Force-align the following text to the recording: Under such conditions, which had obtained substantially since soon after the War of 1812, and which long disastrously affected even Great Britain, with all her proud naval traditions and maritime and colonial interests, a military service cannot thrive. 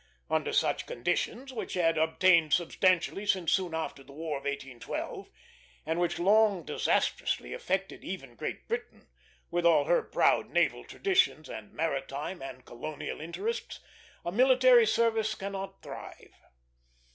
Under 0.31 0.51
such 0.51 0.87
conditions, 0.87 1.53
which 1.53 1.75
had 1.75 1.95
obtained 1.95 2.53
substantially 2.53 3.23
since 3.27 3.51
soon 3.51 3.75
after 3.75 4.01
the 4.01 4.11
War 4.11 4.35
of 4.37 4.45
1812, 4.45 5.29
and 5.85 5.99
which 5.99 6.17
long 6.17 6.63
disastrously 6.63 7.53
affected 7.53 8.03
even 8.03 8.33
Great 8.33 8.67
Britain, 8.67 9.09
with 9.51 9.63
all 9.63 9.85
her 9.85 10.01
proud 10.01 10.49
naval 10.49 10.83
traditions 10.85 11.47
and 11.47 11.71
maritime 11.73 12.41
and 12.41 12.65
colonial 12.65 13.21
interests, 13.21 13.79
a 14.25 14.31
military 14.31 14.87
service 14.87 15.35
cannot 15.35 15.83
thrive. 15.83 16.33